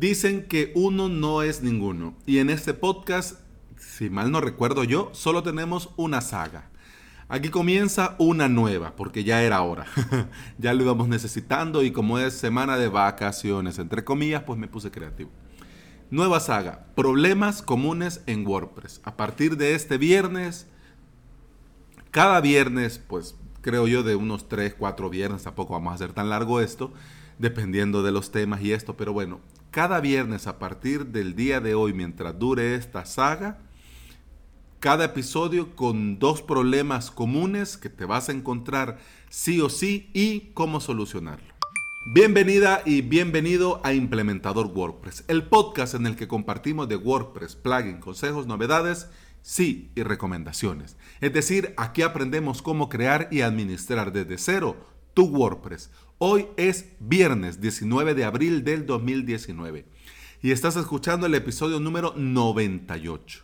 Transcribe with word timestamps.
Dicen 0.00 0.46
que 0.46 0.72
uno 0.74 1.10
no 1.10 1.42
es 1.42 1.62
ninguno. 1.62 2.14
Y 2.24 2.38
en 2.38 2.48
este 2.48 2.72
podcast, 2.72 3.38
si 3.76 4.08
mal 4.08 4.32
no 4.32 4.40
recuerdo 4.40 4.82
yo, 4.82 5.10
solo 5.12 5.42
tenemos 5.42 5.90
una 5.98 6.22
saga. 6.22 6.70
Aquí 7.28 7.50
comienza 7.50 8.16
una 8.18 8.48
nueva, 8.48 8.96
porque 8.96 9.24
ya 9.24 9.42
era 9.42 9.60
hora. 9.60 9.84
ya 10.58 10.72
lo 10.72 10.84
íbamos 10.84 11.08
necesitando 11.08 11.82
y 11.82 11.90
como 11.90 12.18
es 12.18 12.32
semana 12.32 12.78
de 12.78 12.88
vacaciones, 12.88 13.78
entre 13.78 14.02
comillas, 14.02 14.44
pues 14.44 14.58
me 14.58 14.68
puse 14.68 14.90
creativo. 14.90 15.28
Nueva 16.10 16.40
saga, 16.40 16.86
problemas 16.94 17.60
comunes 17.60 18.22
en 18.24 18.46
WordPress. 18.46 19.02
A 19.04 19.18
partir 19.18 19.58
de 19.58 19.74
este 19.74 19.98
viernes, 19.98 20.66
cada 22.10 22.40
viernes, 22.40 23.02
pues 23.06 23.36
creo 23.60 23.86
yo 23.86 24.02
de 24.02 24.16
unos 24.16 24.48
3, 24.48 24.76
4 24.78 25.10
viernes, 25.10 25.42
tampoco 25.42 25.74
vamos 25.74 25.92
a 25.92 25.96
hacer 25.96 26.14
tan 26.14 26.30
largo 26.30 26.62
esto, 26.62 26.90
dependiendo 27.38 28.02
de 28.02 28.12
los 28.12 28.30
temas 28.30 28.62
y 28.62 28.72
esto, 28.72 28.96
pero 28.96 29.12
bueno, 29.12 29.40
cada 29.70 30.00
viernes 30.00 30.46
a 30.46 30.58
partir 30.58 31.06
del 31.06 31.36
día 31.36 31.60
de 31.60 31.74
hoy, 31.74 31.92
mientras 31.92 32.38
dure 32.38 32.74
esta 32.74 33.04
saga, 33.06 33.58
cada 34.80 35.04
episodio 35.04 35.76
con 35.76 36.18
dos 36.18 36.42
problemas 36.42 37.10
comunes 37.10 37.76
que 37.76 37.88
te 37.88 38.04
vas 38.04 38.28
a 38.28 38.32
encontrar 38.32 38.98
sí 39.28 39.60
o 39.60 39.68
sí 39.68 40.10
y 40.12 40.50
cómo 40.54 40.80
solucionarlo. 40.80 41.54
Bienvenida 42.14 42.82
y 42.84 43.02
bienvenido 43.02 43.80
a 43.84 43.92
Implementador 43.92 44.66
WordPress, 44.66 45.24
el 45.28 45.44
podcast 45.44 45.94
en 45.94 46.06
el 46.06 46.16
que 46.16 46.26
compartimos 46.26 46.88
de 46.88 46.96
WordPress, 46.96 47.54
plugin, 47.56 48.00
consejos, 48.00 48.46
novedades, 48.46 49.08
sí 49.42 49.92
y 49.94 50.02
recomendaciones. 50.02 50.96
Es 51.20 51.32
decir, 51.32 51.74
aquí 51.76 52.02
aprendemos 52.02 52.62
cómo 52.62 52.88
crear 52.88 53.28
y 53.30 53.42
administrar 53.42 54.12
desde 54.12 54.38
cero 54.38 54.76
tu 55.14 55.26
WordPress. 55.26 55.90
Hoy 56.22 56.48
es 56.58 56.84
viernes 57.00 57.62
19 57.62 58.12
de 58.12 58.26
abril 58.26 58.62
del 58.62 58.84
2019 58.84 59.86
y 60.42 60.50
estás 60.50 60.76
escuchando 60.76 61.24
el 61.24 61.34
episodio 61.34 61.80
número 61.80 62.12
98. 62.14 63.42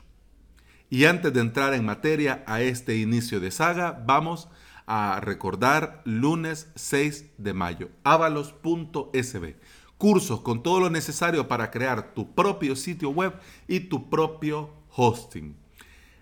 Y 0.91 1.07
antes 1.07 1.33
de 1.33 1.41
entrar 1.41 1.73
en 1.73 1.87
materia 1.87 2.45
a 2.47 2.61
este 2.61 2.99
inicio 2.99 3.41
de 3.41 3.51
saga, 3.51 4.05
vamos 4.07 4.51
a 4.85 5.21
recordar 5.23 6.03
lunes 6.05 6.69
6 6.75 7.25
de 7.39 7.55
mayo, 7.55 7.89
avalos.sb. 8.05 9.57
Cursos 9.97 10.43
con 10.43 10.63
todo 10.63 10.81
lo 10.81 10.91
necesario 10.91 11.49
para 11.49 11.71
crear 11.71 12.13
tu 12.13 12.35
propio 12.35 12.77
sitio 12.77 13.09
web 13.09 13.33
y 13.67 13.81
tu 13.81 14.11
propio 14.11 14.69
hosting. 14.95 15.57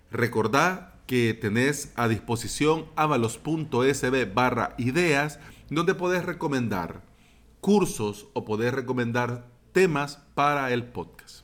Recordá 0.09 1.01
que 1.05 1.33
tenés 1.33 1.91
a 1.95 2.07
disposición 2.07 2.85
avalos.sb 2.95 4.33
barra 4.33 4.73
ideas, 4.77 5.39
donde 5.69 5.95
podés 5.95 6.25
recomendar 6.25 7.03
cursos 7.59 8.27
o 8.33 8.45
podés 8.45 8.73
recomendar 8.73 9.47
temas 9.71 10.17
para 10.35 10.71
el 10.71 10.85
podcast. 10.85 11.43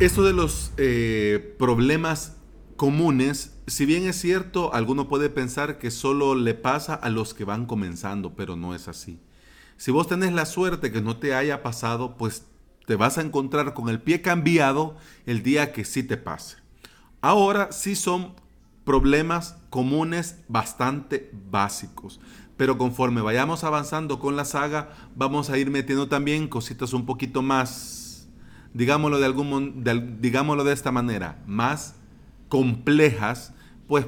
Esto 0.00 0.24
de 0.24 0.32
los 0.32 0.72
eh, 0.78 1.54
problemas 1.58 2.36
comunes, 2.76 3.56
si 3.68 3.86
bien 3.86 4.08
es 4.08 4.16
cierto, 4.20 4.74
alguno 4.74 5.06
puede 5.06 5.30
pensar 5.30 5.78
que 5.78 5.92
solo 5.92 6.34
le 6.34 6.54
pasa 6.54 6.94
a 6.94 7.10
los 7.10 7.34
que 7.34 7.44
van 7.44 7.66
comenzando, 7.66 8.34
pero 8.34 8.56
no 8.56 8.74
es 8.74 8.88
así. 8.88 9.20
Si 9.76 9.92
vos 9.92 10.08
tenés 10.08 10.32
la 10.32 10.46
suerte 10.46 10.90
que 10.90 11.02
no 11.02 11.18
te 11.18 11.34
haya 11.34 11.62
pasado, 11.62 12.16
pues 12.16 12.46
te 12.86 12.96
vas 12.96 13.18
a 13.18 13.22
encontrar 13.22 13.74
con 13.74 13.88
el 13.88 14.00
pie 14.00 14.22
cambiado 14.22 14.96
el 15.26 15.42
día 15.42 15.72
que 15.72 15.84
sí 15.84 16.02
te 16.02 16.16
pase. 16.16 16.56
Ahora 17.20 17.72
sí 17.72 17.94
son 17.94 18.34
problemas 18.84 19.56
comunes 19.70 20.38
bastante 20.48 21.30
básicos. 21.50 22.20
Pero 22.56 22.78
conforme 22.78 23.22
vayamos 23.22 23.64
avanzando 23.64 24.18
con 24.18 24.36
la 24.36 24.44
saga, 24.44 24.90
vamos 25.16 25.50
a 25.50 25.58
ir 25.58 25.70
metiendo 25.70 26.08
también 26.08 26.48
cositas 26.48 26.92
un 26.92 27.06
poquito 27.06 27.42
más 27.42 28.02
digámoslo 28.74 29.18
de, 29.18 29.26
algún, 29.26 29.84
digámoslo 30.20 30.64
de 30.64 30.72
esta 30.72 30.92
manera, 30.92 31.42
más 31.46 31.96
complejas, 32.48 33.54
pues 33.86 34.06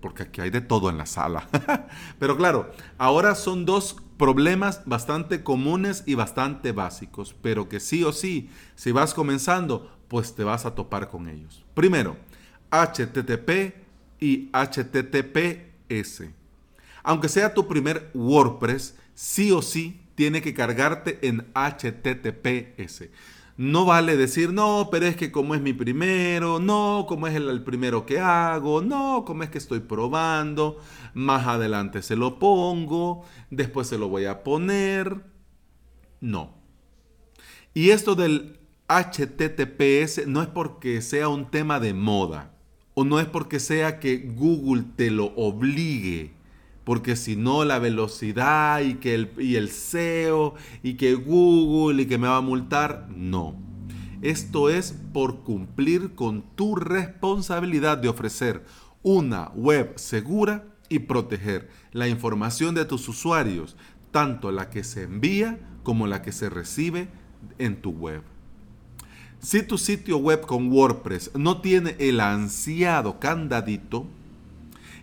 porque 0.00 0.22
aquí 0.24 0.40
hay 0.40 0.50
de 0.50 0.60
todo 0.60 0.90
en 0.90 0.98
la 0.98 1.06
sala. 1.06 1.48
Pero 2.18 2.36
claro, 2.36 2.70
ahora 2.98 3.34
son 3.34 3.64
dos 3.64 3.96
problemas 4.18 4.82
bastante 4.84 5.42
comunes 5.42 6.02
y 6.04 6.14
bastante 6.14 6.72
básicos, 6.72 7.34
pero 7.40 7.68
que 7.68 7.80
sí 7.80 8.04
o 8.04 8.12
sí, 8.12 8.50
si 8.74 8.92
vas 8.92 9.14
comenzando, 9.14 9.90
pues 10.08 10.34
te 10.34 10.44
vas 10.44 10.66
a 10.66 10.74
topar 10.74 11.08
con 11.08 11.28
ellos. 11.28 11.64
Primero, 11.74 12.16
HTTP 12.70 13.74
y 14.20 14.50
HTTPS. 14.52 16.24
Aunque 17.02 17.28
sea 17.28 17.54
tu 17.54 17.66
primer 17.68 18.10
WordPress, 18.12 18.96
sí 19.14 19.52
o 19.52 19.62
sí 19.62 20.00
tiene 20.14 20.42
que 20.42 20.52
cargarte 20.52 21.20
en 21.26 21.46
HTTPS. 21.54 23.08
No 23.58 23.84
vale 23.84 24.16
decir, 24.16 24.52
no, 24.52 24.88
pero 24.88 25.06
es 25.06 25.16
que 25.16 25.32
como 25.32 25.52
es 25.56 25.60
mi 25.60 25.72
primero, 25.72 26.60
no, 26.60 27.06
como 27.08 27.26
es 27.26 27.34
el, 27.34 27.64
primero 27.64 28.06
que 28.06 28.20
hago, 28.20 28.82
no, 28.82 29.24
como 29.26 29.42
es 29.42 29.50
que 29.50 29.58
estoy 29.58 29.80
probando, 29.80 30.78
más 31.12 31.44
adelante 31.48 32.02
se 32.02 32.14
lo 32.14 32.38
pongo, 32.38 33.24
después 33.50 33.88
se 33.88 33.98
lo 33.98 34.08
voy 34.08 34.26
a 34.26 34.44
poner. 34.44 35.24
No. 36.20 36.54
Y 37.74 37.90
esto 37.90 38.14
del 38.14 38.60
HTTPS 38.86 40.28
no 40.28 40.40
es 40.40 40.48
porque 40.48 41.02
sea 41.02 41.28
un 41.28 41.50
tema 41.50 41.80
de 41.80 41.94
moda, 41.94 42.54
o 42.94 43.02
no 43.02 43.18
es 43.18 43.26
porque 43.26 43.58
sea 43.58 43.98
que 43.98 44.18
Google 44.18 44.84
te 44.94 45.10
lo 45.10 45.32
obligue 45.34 46.37
porque 46.88 47.16
si 47.16 47.36
no 47.36 47.66
la 47.66 47.78
velocidad 47.78 48.80
y 48.80 48.94
que 48.94 49.14
el, 49.14 49.30
y 49.36 49.56
el 49.56 49.68
SEO 49.68 50.54
y 50.82 50.94
que 50.94 51.12
Google 51.16 52.04
y 52.04 52.06
que 52.06 52.16
me 52.16 52.28
va 52.28 52.38
a 52.38 52.40
multar, 52.40 53.08
no. 53.14 53.56
Esto 54.22 54.70
es 54.70 54.94
por 55.12 55.40
cumplir 55.40 56.14
con 56.14 56.40
tu 56.56 56.76
responsabilidad 56.76 57.98
de 57.98 58.08
ofrecer 58.08 58.64
una 59.02 59.50
web 59.50 59.98
segura 59.98 60.64
y 60.88 61.00
proteger 61.00 61.68
la 61.92 62.08
información 62.08 62.74
de 62.74 62.86
tus 62.86 63.06
usuarios, 63.06 63.76
tanto 64.10 64.50
la 64.50 64.70
que 64.70 64.82
se 64.82 65.02
envía 65.02 65.60
como 65.82 66.06
la 66.06 66.22
que 66.22 66.32
se 66.32 66.48
recibe 66.48 67.08
en 67.58 67.82
tu 67.82 67.90
web. 67.90 68.22
Si 69.40 69.62
tu 69.62 69.76
sitio 69.76 70.16
web 70.16 70.40
con 70.40 70.72
WordPress 70.72 71.32
no 71.34 71.60
tiene 71.60 71.96
el 71.98 72.18
ansiado 72.20 73.20
candadito, 73.20 74.06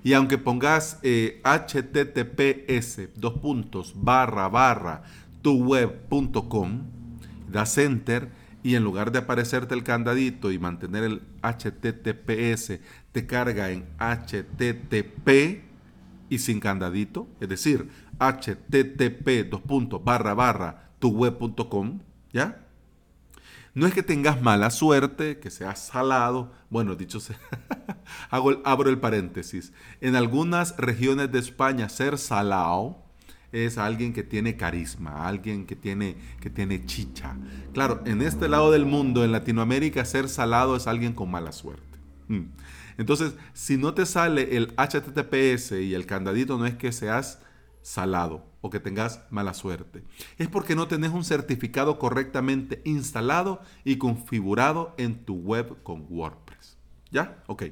y 0.06 0.14
aunque 0.14 0.38
pongas 0.38 1.00
https 1.02 3.00
eh, 3.00 3.10
dos 3.16 3.40
puntos 3.40 3.96
barra 3.96 4.48
barra 4.50 5.02
tuweb.com, 5.42 6.84
das 7.52 7.76
enter 7.80 8.30
y 8.62 8.76
en 8.76 8.84
lugar 8.84 9.12
de 9.12 9.18
aparecerte 9.18 9.74
el 9.74 9.82
candadito 9.82 10.52
y 10.52 10.60
mantener 10.60 11.06
el 11.06 11.24
https, 11.42 12.80
te 13.12 13.26
carga 13.26 13.72
en 13.72 13.88
http 13.98 15.64
y 16.30 16.38
sin 16.38 16.60
candadito, 16.60 17.28
es 17.40 17.50
decir, 17.50 17.90
http 18.20 19.50
dos 19.50 19.62
puntos 19.62 20.04
barra 20.04 20.36
barra 20.36 20.92
tuweb.com, 21.00 22.00
¿ya? 22.32 22.65
No 23.76 23.86
es 23.86 23.94
que 23.94 24.04
tengas 24.04 24.42
mala 24.42 24.70
suerte, 24.70 25.38
que 25.40 25.52
seas 25.52 25.88
salado. 25.88 26.54
Bueno, 26.70 26.96
dicho 26.96 27.20
sea, 27.20 27.38
abro 28.30 28.90
el 28.90 29.00
paréntesis. 29.00 29.74
En 30.00 30.16
algunas 30.16 30.78
regiones 30.78 31.30
de 31.32 31.40
España, 31.40 31.90
ser 31.90 32.18
salado 32.18 33.04
es 33.52 33.78
alguien 33.78 34.14
que 34.14 34.24
tiene 34.24 34.56
carisma, 34.56 35.28
alguien 35.28 35.66
que 35.66 35.76
tiene, 35.76 36.16
que 36.40 36.50
tiene 36.50 36.86
chicha. 36.86 37.36
Claro, 37.74 38.02
en 38.06 38.22
este 38.22 38.48
lado 38.48 38.72
del 38.72 38.86
mundo, 38.86 39.26
en 39.26 39.34
Latinoamérica, 39.34 40.06
ser 40.06 40.30
salado 40.30 40.78
es 40.78 40.88
alguien 40.88 41.14
con 41.14 41.30
mala 41.30 41.52
suerte. 41.52 42.00
Mm. 42.30 42.46
Entonces, 42.98 43.34
si 43.54 43.78
no 43.78 43.94
te 43.94 44.06
sale 44.06 44.56
el 44.56 44.74
HTTPS 44.78 45.74
y 45.74 45.94
el 45.94 46.06
candadito, 46.06 46.58
no 46.58 46.66
es 46.66 46.76
que 46.76 46.94
seas 46.94 47.40
salado 47.86 48.44
o 48.62 48.72
que 48.72 48.80
tengas 48.80 49.22
mala 49.30 49.54
suerte. 49.54 50.04
Es 50.40 50.48
porque 50.48 50.76
no 50.76 50.88
tenés 50.88 51.12
un 51.12 51.24
certificado 51.24 52.00
correctamente 52.00 52.82
instalado 52.84 53.62
y 53.84 53.98
configurado 53.98 54.96
en 54.98 55.24
tu 55.24 55.36
web 55.36 55.84
con 55.84 56.08
WordPress. 56.10 56.78
¿Ya? 57.12 57.44
Ok. 57.46 57.66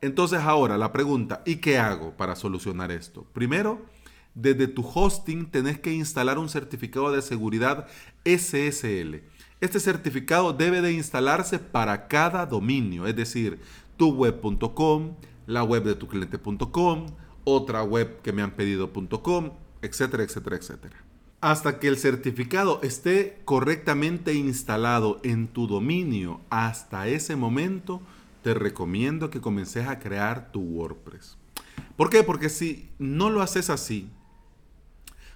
Entonces 0.00 0.40
ahora 0.40 0.76
la 0.76 0.92
pregunta, 0.92 1.42
¿y 1.46 1.56
qué 1.56 1.78
hago 1.78 2.16
para 2.16 2.34
solucionar 2.34 2.90
esto? 2.90 3.22
Primero, 3.32 3.86
desde 4.34 4.66
tu 4.66 4.84
hosting 4.84 5.46
tenés 5.46 5.78
que 5.78 5.92
instalar 5.92 6.38
un 6.38 6.48
certificado 6.48 7.12
de 7.12 7.22
seguridad 7.22 7.86
SSL. 8.24 9.22
Este 9.60 9.78
certificado 9.78 10.52
debe 10.52 10.82
de 10.82 10.92
instalarse 10.92 11.60
para 11.60 12.08
cada 12.08 12.46
dominio, 12.46 13.06
es 13.06 13.14
decir, 13.14 13.60
tuweb.com, 13.96 15.14
la 15.46 15.62
web 15.62 15.84
de 15.84 15.94
tu 15.94 16.08
cliente.com, 16.08 17.06
otra 17.48 17.84
web 17.84 18.20
que 18.22 18.32
me 18.32 18.42
han 18.42 18.50
pedido.com, 18.50 19.52
etcétera, 19.80 20.24
etcétera, 20.24 20.56
etcétera. 20.56 20.96
Hasta 21.40 21.78
que 21.78 21.86
el 21.86 21.96
certificado 21.96 22.80
esté 22.82 23.40
correctamente 23.44 24.34
instalado 24.34 25.20
en 25.22 25.46
tu 25.46 25.68
dominio, 25.68 26.40
hasta 26.50 27.06
ese 27.06 27.36
momento 27.36 28.02
te 28.42 28.52
recomiendo 28.52 29.30
que 29.30 29.40
comences 29.40 29.86
a 29.86 30.00
crear 30.00 30.50
tu 30.50 30.60
WordPress. 30.60 31.38
¿Por 31.96 32.10
qué? 32.10 32.24
Porque 32.24 32.48
si 32.48 32.88
no 32.98 33.30
lo 33.30 33.42
haces 33.42 33.70
así, 33.70 34.08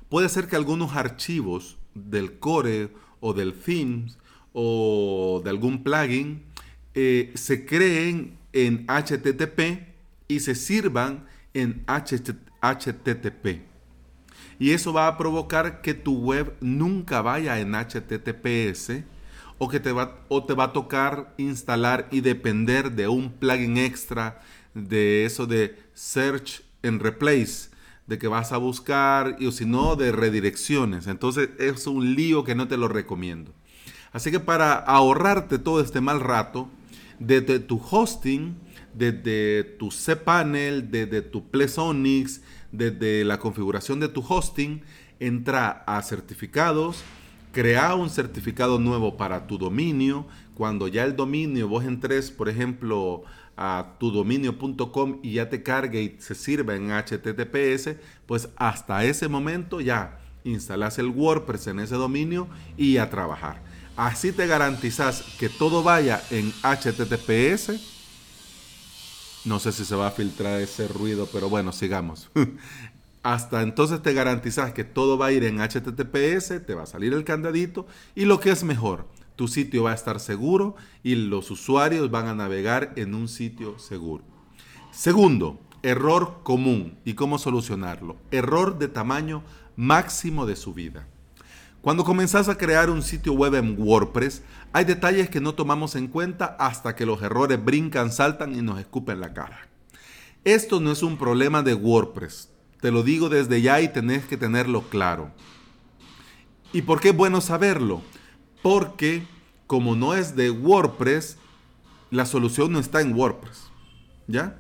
puede 0.08 0.28
ser 0.28 0.48
que 0.48 0.56
algunos 0.56 0.96
archivos 0.96 1.78
del 1.94 2.40
core 2.40 2.92
o 3.20 3.34
del 3.34 3.54
themes 3.54 4.18
o 4.52 5.40
de 5.44 5.50
algún 5.50 5.84
plugin 5.84 6.42
eh, 6.94 7.30
se 7.36 7.64
creen 7.66 8.36
en 8.52 8.84
HTTP 8.88 9.86
y 10.26 10.40
se 10.40 10.56
sirvan 10.56 11.28
en 11.54 11.84
HTTP. 11.86 13.62
Y 14.58 14.72
eso 14.72 14.92
va 14.92 15.06
a 15.06 15.16
provocar 15.16 15.80
que 15.80 15.94
tu 15.94 16.18
web 16.18 16.54
nunca 16.60 17.22
vaya 17.22 17.60
en 17.60 17.74
HTTPS 17.74 19.04
o 19.58 19.68
que 19.68 19.80
te 19.80 19.92
va, 19.92 20.18
o 20.28 20.44
te 20.44 20.54
va 20.54 20.64
a 20.64 20.72
tocar 20.72 21.34
instalar 21.36 22.08
y 22.10 22.20
depender 22.20 22.92
de 22.92 23.08
un 23.08 23.30
plugin 23.30 23.76
extra 23.76 24.40
de 24.74 25.24
eso 25.24 25.46
de 25.46 25.78
Search 25.94 26.62
and 26.82 27.02
Replace, 27.02 27.70
de 28.06 28.18
que 28.18 28.28
vas 28.28 28.52
a 28.52 28.56
buscar, 28.56 29.36
y, 29.38 29.46
o 29.46 29.52
si 29.52 29.66
no, 29.66 29.96
de 29.96 30.12
redirecciones. 30.12 31.06
Entonces 31.06 31.50
es 31.58 31.86
un 31.86 32.14
lío 32.14 32.44
que 32.44 32.54
no 32.54 32.68
te 32.68 32.76
lo 32.76 32.88
recomiendo. 32.88 33.52
Así 34.12 34.30
que 34.30 34.40
para 34.40 34.74
ahorrarte 34.74 35.58
todo 35.58 35.80
este 35.80 36.00
mal 36.00 36.20
rato, 36.20 36.68
desde 37.20 37.60
tu 37.60 37.80
hosting, 37.90 38.56
desde 38.94 39.62
tu 39.62 39.90
cPanel, 39.90 40.90
desde 40.90 41.22
tu 41.22 41.48
Plesonics, 41.48 42.42
desde 42.72 43.24
la 43.24 43.38
configuración 43.38 44.00
de 44.00 44.08
tu 44.08 44.24
hosting, 44.26 44.82
entra 45.20 45.84
a 45.86 46.02
certificados, 46.02 47.04
crea 47.52 47.94
un 47.94 48.10
certificado 48.10 48.78
nuevo 48.78 49.16
para 49.16 49.46
tu 49.46 49.58
dominio. 49.58 50.26
Cuando 50.54 50.88
ya 50.88 51.04
el 51.04 51.14
dominio 51.14 51.68
vos 51.68 51.84
entres, 51.84 52.30
por 52.30 52.48
ejemplo, 52.48 53.22
a 53.56 53.96
tudominio.com 53.98 55.20
y 55.22 55.34
ya 55.34 55.50
te 55.50 55.62
cargue 55.62 56.02
y 56.02 56.16
se 56.18 56.34
sirva 56.34 56.74
en 56.74 56.90
HTTPS, 56.90 57.96
pues 58.26 58.48
hasta 58.56 59.04
ese 59.04 59.28
momento 59.28 59.80
ya 59.80 60.18
instalas 60.44 60.98
el 60.98 61.08
WordPress 61.08 61.66
en 61.66 61.80
ese 61.80 61.96
dominio 61.96 62.48
y 62.78 62.96
a 62.96 63.10
trabajar. 63.10 63.62
Así 64.00 64.32
te 64.32 64.46
garantizas 64.46 65.20
que 65.38 65.50
todo 65.50 65.82
vaya 65.82 66.22
en 66.30 66.54
HTTPS. 66.62 67.72
No 69.44 69.58
sé 69.58 69.72
si 69.72 69.84
se 69.84 69.94
va 69.94 70.06
a 70.06 70.10
filtrar 70.10 70.58
ese 70.58 70.88
ruido, 70.88 71.28
pero 71.30 71.50
bueno, 71.50 71.70
sigamos. 71.70 72.30
Hasta 73.22 73.60
entonces 73.60 74.00
te 74.00 74.14
garantizas 74.14 74.72
que 74.72 74.84
todo 74.84 75.18
va 75.18 75.26
a 75.26 75.32
ir 75.32 75.44
en 75.44 75.58
HTTPS, 75.58 76.64
te 76.64 76.74
va 76.74 76.84
a 76.84 76.86
salir 76.86 77.12
el 77.12 77.24
candadito 77.24 77.86
y 78.14 78.24
lo 78.24 78.40
que 78.40 78.48
es 78.48 78.64
mejor, 78.64 79.06
tu 79.36 79.48
sitio 79.48 79.82
va 79.82 79.90
a 79.90 79.96
estar 79.96 80.18
seguro 80.18 80.76
y 81.02 81.16
los 81.16 81.50
usuarios 81.50 82.10
van 82.10 82.26
a 82.26 82.34
navegar 82.34 82.94
en 82.96 83.14
un 83.14 83.28
sitio 83.28 83.78
seguro. 83.78 84.24
Segundo, 84.92 85.60
error 85.82 86.40
común 86.42 86.98
y 87.04 87.12
cómo 87.12 87.36
solucionarlo. 87.36 88.16
Error 88.30 88.78
de 88.78 88.88
tamaño 88.88 89.42
máximo 89.76 90.46
de 90.46 90.56
subida. 90.56 91.06
Cuando 91.82 92.04
comenzás 92.04 92.50
a 92.50 92.58
crear 92.58 92.90
un 92.90 93.02
sitio 93.02 93.32
web 93.32 93.54
en 93.54 93.74
WordPress, 93.80 94.42
hay 94.72 94.84
detalles 94.84 95.30
que 95.30 95.40
no 95.40 95.54
tomamos 95.54 95.96
en 95.96 96.08
cuenta 96.08 96.44
hasta 96.58 96.94
que 96.94 97.06
los 97.06 97.22
errores 97.22 97.64
brincan, 97.64 98.12
saltan 98.12 98.54
y 98.54 98.60
nos 98.60 98.78
escupen 98.78 99.18
la 99.18 99.32
cara. 99.32 99.66
Esto 100.44 100.80
no 100.80 100.92
es 100.92 101.02
un 101.02 101.16
problema 101.16 101.62
de 101.62 101.74
WordPress, 101.74 102.50
te 102.82 102.90
lo 102.90 103.02
digo 103.02 103.30
desde 103.30 103.62
ya 103.62 103.80
y 103.80 103.88
tenés 103.88 104.26
que 104.26 104.36
tenerlo 104.36 104.82
claro. 104.90 105.30
¿Y 106.72 106.82
por 106.82 107.00
qué 107.00 107.10
es 107.10 107.16
bueno 107.16 107.40
saberlo? 107.40 108.02
Porque 108.62 109.26
como 109.66 109.96
no 109.96 110.14
es 110.14 110.36
de 110.36 110.50
WordPress, 110.50 111.38
la 112.10 112.26
solución 112.26 112.72
no 112.72 112.78
está 112.78 113.00
en 113.00 113.14
WordPress. 113.14 113.70
¿Ya? 114.26 114.56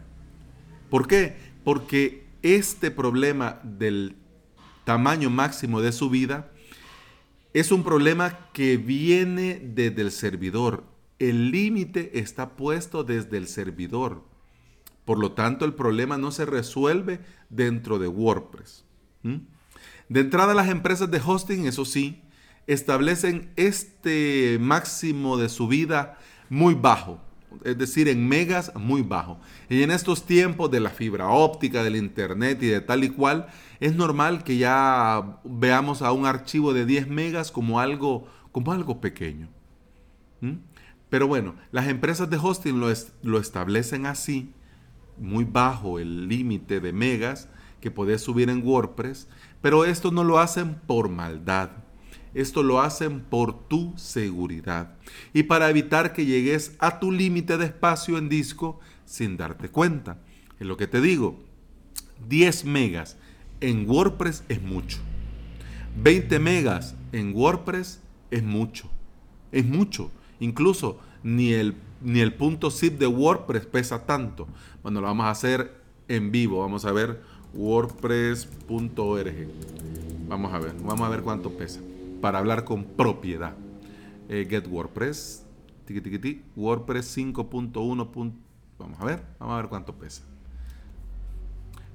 ¿Por 0.88 1.06
qué? 1.06 1.36
Porque 1.64 2.26
este 2.42 2.90
problema 2.90 3.60
del 3.62 4.16
tamaño 4.84 5.30
máximo 5.30 5.82
de 5.82 5.92
subida 5.92 6.49
es 7.52 7.72
un 7.72 7.82
problema 7.82 8.50
que 8.52 8.76
viene 8.76 9.60
desde 9.62 10.02
el 10.02 10.10
servidor. 10.10 10.84
El 11.18 11.50
límite 11.50 12.18
está 12.18 12.56
puesto 12.56 13.04
desde 13.04 13.36
el 13.36 13.48
servidor. 13.48 14.24
Por 15.04 15.18
lo 15.18 15.32
tanto, 15.32 15.64
el 15.64 15.74
problema 15.74 16.16
no 16.16 16.30
se 16.30 16.46
resuelve 16.46 17.20
dentro 17.48 17.98
de 17.98 18.08
WordPress. 18.08 18.84
De 19.22 20.20
entrada, 20.20 20.54
las 20.54 20.68
empresas 20.68 21.10
de 21.10 21.20
hosting, 21.24 21.66
eso 21.66 21.84
sí, 21.84 22.22
establecen 22.66 23.52
este 23.56 24.58
máximo 24.60 25.36
de 25.36 25.48
subida 25.48 26.18
muy 26.48 26.74
bajo 26.74 27.20
es 27.64 27.78
decir, 27.78 28.08
en 28.08 28.28
megas 28.28 28.72
muy 28.74 29.02
bajo. 29.02 29.38
Y 29.68 29.82
en 29.82 29.90
estos 29.90 30.26
tiempos 30.26 30.70
de 30.70 30.80
la 30.80 30.90
fibra 30.90 31.28
óptica, 31.28 31.82
del 31.82 31.96
internet 31.96 32.62
y 32.62 32.68
de 32.68 32.80
tal 32.80 33.04
y 33.04 33.10
cual, 33.10 33.48
es 33.80 33.94
normal 33.94 34.44
que 34.44 34.56
ya 34.58 35.40
veamos 35.44 36.02
a 36.02 36.12
un 36.12 36.26
archivo 36.26 36.72
de 36.72 36.86
10 36.86 37.08
megas 37.08 37.50
como 37.50 37.80
algo, 37.80 38.26
como 38.52 38.72
algo 38.72 39.00
pequeño. 39.00 39.48
Pero 41.08 41.26
bueno, 41.26 41.54
las 41.70 41.88
empresas 41.88 42.30
de 42.30 42.38
hosting 42.38 42.80
lo, 42.80 42.88
lo 43.22 43.38
establecen 43.38 44.06
así, 44.06 44.52
muy 45.18 45.44
bajo 45.44 45.98
el 45.98 46.28
límite 46.28 46.80
de 46.80 46.92
megas 46.92 47.48
que 47.80 47.90
podés 47.90 48.22
subir 48.22 48.48
en 48.48 48.66
WordPress, 48.66 49.28
pero 49.60 49.84
esto 49.84 50.10
no 50.10 50.24
lo 50.24 50.38
hacen 50.38 50.76
por 50.86 51.08
maldad 51.08 51.70
esto 52.34 52.62
lo 52.62 52.80
hacen 52.80 53.20
por 53.20 53.66
tu 53.68 53.92
seguridad 53.96 54.94
y 55.32 55.44
para 55.44 55.68
evitar 55.68 56.12
que 56.12 56.26
llegues 56.26 56.76
a 56.78 57.00
tu 57.00 57.10
límite 57.10 57.58
de 57.58 57.66
espacio 57.66 58.18
en 58.18 58.28
disco 58.28 58.78
sin 59.04 59.36
darte 59.36 59.68
cuenta. 59.68 60.18
Es 60.58 60.66
lo 60.66 60.76
que 60.76 60.86
te 60.86 61.00
digo, 61.00 61.40
10 62.28 62.64
megas 62.66 63.16
en 63.60 63.88
WordPress 63.88 64.44
es 64.48 64.62
mucho. 64.62 64.98
20 66.02 66.38
megas 66.38 66.94
en 67.12 67.34
WordPress 67.34 68.00
es 68.30 68.42
mucho. 68.42 68.88
Es 69.50 69.64
mucho. 69.64 70.10
Incluso 70.38 71.00
ni 71.22 71.52
el, 71.52 71.74
ni 72.00 72.20
el 72.20 72.34
punto 72.34 72.70
zip 72.70 72.98
de 72.98 73.06
WordPress 73.06 73.66
pesa 73.66 74.06
tanto. 74.06 74.46
Bueno, 74.82 75.00
lo 75.00 75.08
vamos 75.08 75.26
a 75.26 75.30
hacer 75.30 75.74
en 76.08 76.30
vivo. 76.30 76.60
Vamos 76.60 76.84
a 76.84 76.92
ver 76.92 77.20
wordpress.org. 77.54 79.48
Vamos 80.28 80.54
a 80.54 80.58
ver, 80.60 80.74
vamos 80.84 81.00
a 81.00 81.08
ver 81.08 81.22
cuánto 81.22 81.50
pesa 81.50 81.80
para 82.20 82.38
hablar 82.38 82.64
con 82.64 82.84
propiedad. 82.84 83.54
Eh, 84.28 84.46
get 84.48 84.66
WordPress, 84.66 85.44
WordPress 86.56 87.16
5.1. 87.16 88.32
Vamos 88.78 89.00
a 89.00 89.04
ver, 89.04 89.22
vamos 89.38 89.54
a 89.54 89.56
ver 89.56 89.68
cuánto 89.68 89.98
pesa. 89.98 90.22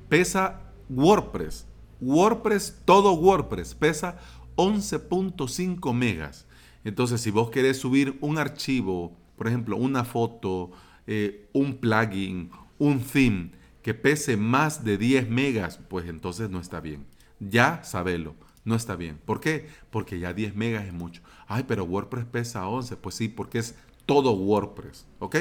Pesa 0.10 0.61
WordPress, 0.90 1.66
WordPress, 2.00 2.81
todo 2.85 3.14
WordPress 3.14 3.73
pesa 3.73 4.19
11.5 4.56 5.94
megas. 5.94 6.45
Entonces, 6.83 7.21
si 7.21 7.31
vos 7.31 7.50
querés 7.50 7.78
subir 7.78 8.18
un 8.21 8.38
archivo, 8.38 9.18
por 9.35 9.47
ejemplo, 9.47 9.78
una 9.78 10.04
foto, 10.04 10.71
eh, 11.07 11.50
un 11.54 11.78
plugin, 11.78 12.52
un 12.78 13.00
theme 13.00 13.52
que 13.81 13.94
pese 13.94 14.38
más 14.38 14.83
de 14.83 14.97
10 14.97 15.30
megas, 15.30 15.80
pues 15.90 16.07
entonces 16.07 16.50
no 16.50 16.59
está 16.59 16.80
bien. 16.81 17.06
Ya 17.40 17.83
sabelo 17.83 18.35
no 18.66 18.76
está 18.76 18.95
bien. 18.95 19.19
¿Por 19.24 19.40
qué? 19.40 19.69
Porque 19.92 20.19
ya 20.19 20.34
10 20.34 20.56
megas 20.56 20.86
es 20.86 20.94
mucho. 20.94 21.22
Ay, 21.48 21.64
pero 21.68 21.86
WordPress 21.86 22.26
pesa 22.26 22.68
11. 22.68 22.98
Pues 22.98 23.16
sí, 23.16 23.30
porque 23.30 23.60
es 23.60 23.76
todo 24.06 24.31
WordPress. 24.31 25.06
¿Ok? 25.19 25.38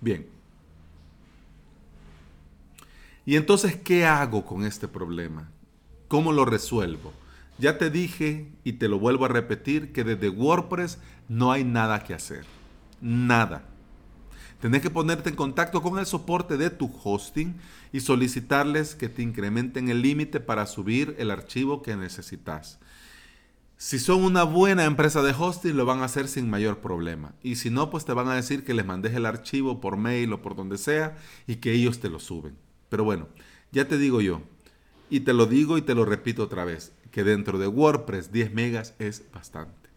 Bien. 0.00 0.26
Y 3.24 3.36
entonces, 3.36 3.76
¿qué 3.76 4.06
hago 4.06 4.44
con 4.44 4.64
este 4.64 4.86
problema? 4.86 5.50
¿Cómo 6.08 6.32
lo 6.32 6.44
resuelvo? 6.44 7.12
Ya 7.58 7.76
te 7.76 7.90
dije 7.90 8.52
y 8.64 8.74
te 8.74 8.88
lo 8.88 8.98
vuelvo 8.98 9.24
a 9.24 9.28
repetir 9.28 9.92
que 9.92 10.04
desde 10.04 10.28
WordPress 10.28 10.98
no 11.28 11.50
hay 11.50 11.64
nada 11.64 12.04
que 12.04 12.14
hacer. 12.14 12.44
Nada. 13.00 13.64
Tenés 14.60 14.82
que 14.82 14.90
ponerte 14.90 15.30
en 15.30 15.36
contacto 15.36 15.82
con 15.82 15.98
el 15.98 16.06
soporte 16.06 16.56
de 16.56 16.70
tu 16.70 16.90
hosting 17.02 17.56
y 17.92 18.00
solicitarles 18.00 18.94
que 18.94 19.08
te 19.08 19.22
incrementen 19.22 19.88
el 19.88 20.02
límite 20.02 20.40
para 20.40 20.66
subir 20.66 21.14
el 21.18 21.30
archivo 21.30 21.82
que 21.82 21.96
necesitas. 21.96 22.78
Si 23.76 24.00
son 24.00 24.24
una 24.24 24.42
buena 24.42 24.84
empresa 24.84 25.22
de 25.22 25.32
hosting, 25.38 25.76
lo 25.76 25.86
van 25.86 26.00
a 26.00 26.06
hacer 26.06 26.26
sin 26.26 26.50
mayor 26.50 26.78
problema. 26.78 27.34
Y 27.44 27.54
si 27.54 27.70
no, 27.70 27.90
pues 27.90 28.04
te 28.04 28.12
van 28.12 28.26
a 28.26 28.34
decir 28.34 28.64
que 28.64 28.74
les 28.74 28.84
mandes 28.84 29.14
el 29.14 29.24
archivo 29.24 29.80
por 29.80 29.96
mail 29.96 30.32
o 30.32 30.42
por 30.42 30.56
donde 30.56 30.78
sea 30.78 31.16
y 31.46 31.56
que 31.56 31.72
ellos 31.72 32.00
te 32.00 32.08
lo 32.08 32.18
suben. 32.18 32.56
Pero 32.88 33.04
bueno, 33.04 33.28
ya 33.70 33.86
te 33.86 33.96
digo 33.96 34.20
yo, 34.20 34.42
y 35.10 35.20
te 35.20 35.32
lo 35.32 35.46
digo 35.46 35.78
y 35.78 35.82
te 35.82 35.94
lo 35.94 36.04
repito 36.04 36.42
otra 36.42 36.64
vez, 36.64 36.92
que 37.12 37.22
dentro 37.22 37.58
de 37.58 37.68
WordPress 37.68 38.32
10 38.32 38.52
megas 38.52 38.94
es 38.98 39.22
bastante. 39.32 39.88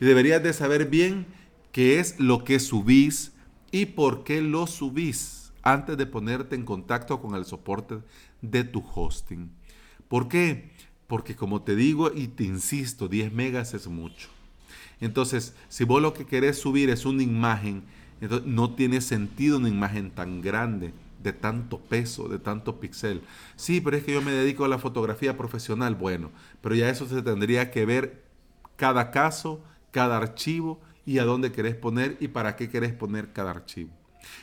Y 0.00 0.04
deberías 0.04 0.42
de 0.42 0.52
saber 0.52 0.90
bien 0.90 1.26
qué 1.72 1.98
es 1.98 2.20
lo 2.20 2.44
que 2.44 2.60
subís, 2.60 3.32
y 3.70 3.86
por 3.86 4.24
qué 4.24 4.40
lo 4.40 4.66
subís 4.66 5.52
antes 5.62 5.96
de 5.96 6.06
ponerte 6.06 6.56
en 6.56 6.64
contacto 6.64 7.20
con 7.20 7.34
el 7.34 7.44
soporte 7.44 7.98
de 8.40 8.64
tu 8.64 8.84
hosting. 8.94 9.50
¿Por 10.08 10.28
qué? 10.28 10.70
Porque 11.06 11.36
como 11.36 11.62
te 11.62 11.76
digo 11.76 12.10
y 12.14 12.28
te 12.28 12.44
insisto, 12.44 13.08
10 13.08 13.32
megas 13.32 13.74
es 13.74 13.86
mucho. 13.86 14.28
Entonces, 15.00 15.54
si 15.68 15.84
vos 15.84 16.00
lo 16.00 16.14
que 16.14 16.26
querés 16.26 16.58
subir 16.58 16.90
es 16.90 17.04
una 17.04 17.22
imagen 17.22 17.84
Entonces 18.20 18.46
no 18.46 18.74
tiene 18.74 19.00
sentido 19.00 19.56
una 19.56 19.68
imagen 19.68 20.10
tan 20.10 20.42
grande, 20.42 20.92
de 21.22 21.32
tanto 21.32 21.80
peso, 21.80 22.28
de 22.28 22.38
tanto 22.38 22.80
pixel. 22.80 23.22
Sí, 23.56 23.80
pero 23.80 23.96
es 23.96 24.04
que 24.04 24.12
yo 24.12 24.22
me 24.22 24.32
dedico 24.32 24.64
a 24.64 24.68
la 24.68 24.78
fotografía 24.78 25.36
profesional. 25.36 25.94
Bueno, 25.94 26.30
pero 26.60 26.74
ya 26.74 26.88
eso 26.90 27.06
se 27.06 27.22
tendría 27.22 27.70
que 27.70 27.86
ver 27.86 28.24
cada 28.76 29.10
caso, 29.10 29.62
cada 29.90 30.16
archivo 30.16 30.80
y 31.06 31.18
a 31.18 31.24
dónde 31.24 31.52
querés 31.52 31.74
poner 31.74 32.16
y 32.20 32.28
para 32.28 32.56
qué 32.56 32.68
querés 32.68 32.92
poner 32.92 33.32
cada 33.32 33.50
archivo. 33.50 33.90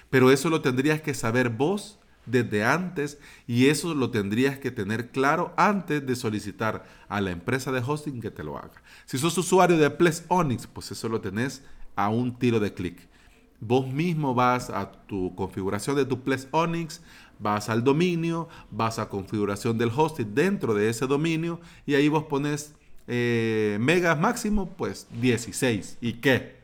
Pero 0.09 0.31
eso 0.31 0.49
lo 0.49 0.61
tendrías 0.61 1.01
que 1.01 1.13
saber 1.13 1.49
vos 1.49 1.99
desde 2.25 2.63
antes 2.63 3.19
y 3.47 3.67
eso 3.67 3.95
lo 3.95 4.11
tendrías 4.11 4.59
que 4.59 4.71
tener 4.71 5.09
claro 5.11 5.53
antes 5.57 6.05
de 6.05 6.15
solicitar 6.15 6.85
a 7.07 7.21
la 7.21 7.31
empresa 7.31 7.71
de 7.71 7.81
hosting 7.85 8.21
que 8.21 8.31
te 8.31 8.43
lo 8.43 8.57
haga. 8.57 8.83
Si 9.05 9.17
sos 9.17 9.37
usuario 9.37 9.77
de 9.77 9.89
Ples 9.89 10.25
Onyx, 10.27 10.67
pues 10.67 10.91
eso 10.91 11.09
lo 11.09 11.21
tenés 11.21 11.63
a 11.95 12.09
un 12.09 12.37
tiro 12.37 12.59
de 12.59 12.73
clic. 12.73 13.07
Vos 13.59 13.87
mismo 13.87 14.35
vas 14.35 14.69
a 14.69 14.91
tu 14.91 15.33
configuración 15.35 15.95
de 15.95 16.05
tu 16.05 16.21
Ples 16.21 16.47
Onyx, 16.51 17.01
vas 17.39 17.69
al 17.69 17.83
dominio, 17.83 18.49
vas 18.69 18.99
a 18.99 19.09
configuración 19.09 19.77
del 19.77 19.91
hosting 19.95 20.35
dentro 20.35 20.75
de 20.75 20.89
ese 20.89 21.07
dominio 21.07 21.59
y 21.85 21.95
ahí 21.95 22.07
vos 22.07 22.25
pones 22.25 22.75
eh, 23.07 23.77
megas 23.79 24.19
máximo, 24.19 24.69
pues 24.77 25.07
16. 25.21 25.97
¿Y 26.01 26.13
qué? 26.13 26.57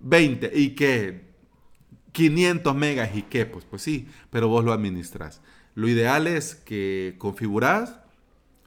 20. 0.00 0.50
¿Y 0.54 0.70
qué? 0.70 1.22
500 2.12 2.76
megas. 2.76 3.16
¿Y 3.16 3.22
qué? 3.22 3.46
Pues, 3.46 3.64
pues 3.64 3.82
sí, 3.82 4.08
pero 4.30 4.48
vos 4.48 4.64
lo 4.64 4.72
administras. 4.72 5.40
Lo 5.74 5.88
ideal 5.88 6.26
es 6.26 6.54
que 6.54 7.16
configurás, 7.18 7.98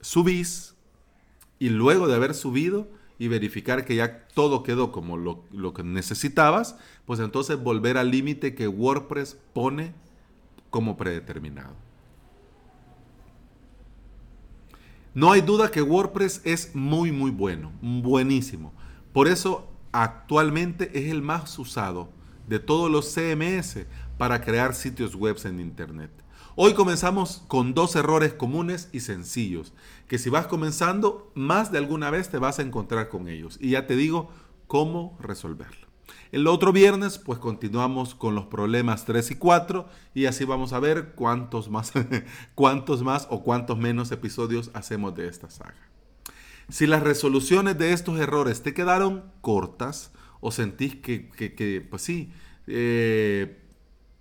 subís 0.01 0.75
y 1.59 1.69
luego 1.69 2.07
de 2.07 2.15
haber 2.15 2.33
subido 2.33 2.87
y 3.19 3.29
verificar 3.29 3.85
que 3.85 3.95
ya 3.95 4.27
todo 4.27 4.63
quedó 4.63 4.91
como 4.91 5.17
lo, 5.17 5.43
lo 5.51 5.73
que 5.73 5.83
necesitabas, 5.83 6.77
pues 7.05 7.19
entonces 7.19 7.57
volver 7.61 7.97
al 7.97 8.11
límite 8.11 8.53
que 8.53 8.67
WordPress 8.67 9.37
pone 9.53 9.93
como 10.69 10.97
predeterminado. 10.97 11.86
No 15.17 15.31
hay 15.31 15.41
duda 15.41 15.71
que 15.71 15.81
WordPress 15.81 16.41
es 16.43 16.75
muy 16.75 17.11
muy 17.11 17.31
bueno, 17.31 17.71
buenísimo. 17.81 18.71
Por 19.13 19.27
eso 19.27 19.67
actualmente 19.91 20.91
es 20.93 21.09
el 21.09 21.23
más 21.23 21.57
usado 21.57 22.09
de 22.47 22.59
todos 22.59 22.91
los 22.91 23.15
CMS 23.15 23.87
para 24.19 24.41
crear 24.41 24.75
sitios 24.75 25.15
web 25.15 25.35
en 25.43 25.59
Internet. 25.59 26.11
Hoy 26.55 26.75
comenzamos 26.75 27.43
con 27.47 27.73
dos 27.73 27.95
errores 27.95 28.33
comunes 28.33 28.89
y 28.91 28.99
sencillos, 28.99 29.73
que 30.07 30.19
si 30.19 30.29
vas 30.29 30.45
comenzando, 30.45 31.31
más 31.33 31.71
de 31.71 31.79
alguna 31.79 32.11
vez 32.11 32.29
te 32.29 32.37
vas 32.37 32.59
a 32.59 32.61
encontrar 32.61 33.09
con 33.09 33.27
ellos. 33.27 33.57
Y 33.59 33.71
ya 33.71 33.87
te 33.87 33.95
digo 33.95 34.29
cómo 34.67 35.17
resolverlo. 35.19 35.86
El 36.31 36.47
otro 36.47 36.73
viernes, 36.73 37.17
pues 37.17 37.39
continuamos 37.39 38.13
con 38.15 38.35
los 38.35 38.45
problemas 38.45 39.05
3 39.05 39.31
y 39.31 39.35
4 39.35 39.87
y 40.13 40.25
así 40.25 40.43
vamos 40.43 40.73
a 40.73 40.79
ver 40.79 41.13
cuántos 41.15 41.69
más, 41.69 41.93
cuántos 42.55 43.03
más 43.03 43.27
o 43.29 43.43
cuántos 43.43 43.77
menos 43.77 44.11
episodios 44.11 44.69
hacemos 44.73 45.15
de 45.15 45.27
esta 45.27 45.49
saga. 45.49 45.87
Si 46.69 46.85
las 46.85 47.01
resoluciones 47.01 47.77
de 47.77 47.93
estos 47.93 48.19
errores 48.19 48.61
te 48.61 48.73
quedaron 48.73 49.23
cortas 49.39 50.11
o 50.41 50.51
sentís 50.51 50.95
que, 50.95 51.87
pues 51.89 52.01
sí, 52.01 52.31
eh, 52.67 53.63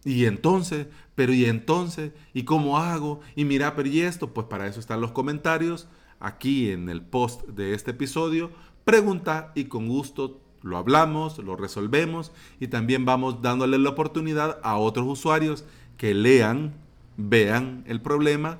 y 0.04 0.26
entonces, 0.26 0.86
pero 1.16 1.32
y 1.32 1.46
entonces, 1.46 2.12
¿y 2.32 2.44
cómo 2.44 2.78
hago? 2.78 3.20
Y 3.34 3.44
mira, 3.44 3.74
pero 3.74 3.88
y 3.88 4.02
esto, 4.02 4.32
pues 4.32 4.46
para 4.46 4.68
eso 4.68 4.78
están 4.78 5.00
los 5.00 5.10
comentarios 5.10 5.88
aquí 6.20 6.70
en 6.70 6.88
el 6.88 7.02
post 7.02 7.48
de 7.48 7.74
este 7.74 7.90
episodio. 7.90 8.52
Pregunta 8.84 9.50
y 9.56 9.64
con 9.64 9.88
gusto 9.88 10.45
lo 10.66 10.76
hablamos, 10.76 11.38
lo 11.38 11.56
resolvemos 11.56 12.32
y 12.60 12.68
también 12.68 13.04
vamos 13.04 13.40
dándole 13.40 13.78
la 13.78 13.90
oportunidad 13.90 14.58
a 14.62 14.76
otros 14.76 15.06
usuarios 15.06 15.64
que 15.96 16.12
lean, 16.12 16.74
vean 17.16 17.84
el 17.86 18.00
problema, 18.00 18.58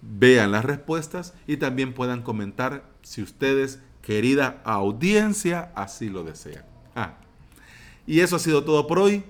vean 0.00 0.50
las 0.52 0.64
respuestas 0.64 1.34
y 1.46 1.58
también 1.58 1.92
puedan 1.92 2.22
comentar 2.22 2.84
si 3.02 3.22
ustedes, 3.22 3.80
querida 4.00 4.62
audiencia, 4.64 5.70
así 5.74 6.08
lo 6.08 6.24
desean. 6.24 6.64
Ah. 6.96 7.14
Y 8.06 8.20
eso 8.20 8.36
ha 8.36 8.40
sido 8.40 8.64
todo 8.64 8.86
por 8.86 8.98
hoy. 8.98 9.22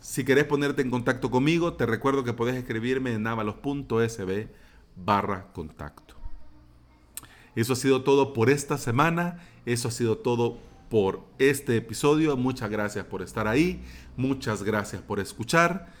Si 0.00 0.24
querés 0.24 0.44
ponerte 0.44 0.82
en 0.82 0.90
contacto 0.90 1.30
conmigo, 1.30 1.74
te 1.74 1.86
recuerdo 1.86 2.24
que 2.24 2.32
podés 2.32 2.56
escribirme 2.56 3.14
en 3.14 3.26
avalos.sb 3.26 4.48
barra 4.96 5.46
contacto. 5.52 6.14
Eso 7.54 7.72
ha 7.72 7.76
sido 7.76 8.02
todo 8.02 8.32
por 8.32 8.50
esta 8.50 8.76
semana. 8.76 9.40
Eso 9.66 9.88
ha 9.88 9.90
sido 9.90 10.18
todo 10.18 10.58
por 10.88 11.24
este 11.38 11.76
episodio. 11.76 12.36
Muchas 12.36 12.70
gracias 12.70 13.04
por 13.04 13.22
estar 13.22 13.46
ahí. 13.46 13.82
Muchas 14.16 14.62
gracias 14.62 15.02
por 15.02 15.20
escuchar. 15.20 15.92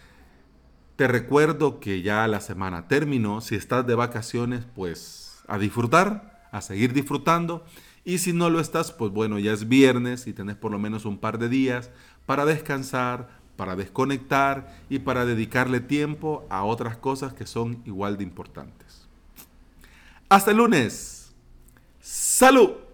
Te 0.96 1.06
recuerdo 1.06 1.80
que 1.80 2.02
ya 2.02 2.26
la 2.26 2.40
semana 2.40 2.88
terminó. 2.88 3.40
Si 3.40 3.54
estás 3.54 3.86
de 3.86 3.94
vacaciones, 3.94 4.64
pues 4.74 5.38
a 5.46 5.58
disfrutar, 5.58 6.48
a 6.50 6.60
seguir 6.60 6.92
disfrutando. 6.92 7.64
Y 8.04 8.18
si 8.18 8.32
no 8.32 8.50
lo 8.50 8.58
estás, 8.58 8.90
pues 8.90 9.12
bueno, 9.12 9.38
ya 9.38 9.52
es 9.52 9.68
viernes 9.68 10.26
y 10.26 10.32
tenés 10.32 10.56
por 10.56 10.72
lo 10.72 10.78
menos 10.78 11.04
un 11.04 11.18
par 11.18 11.38
de 11.38 11.48
días 11.48 11.90
para 12.26 12.44
descansar, 12.44 13.28
para 13.56 13.76
desconectar 13.76 14.76
y 14.88 15.00
para 15.00 15.24
dedicarle 15.26 15.80
tiempo 15.80 16.46
a 16.48 16.64
otras 16.64 16.96
cosas 16.96 17.32
que 17.32 17.46
son 17.46 17.82
igual 17.84 18.16
de 18.16 18.24
importantes. 18.24 19.06
Hasta 20.28 20.50
el 20.50 20.56
lunes. 20.56 21.32
Salud. 22.00 22.87